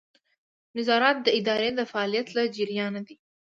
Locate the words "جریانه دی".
2.55-3.15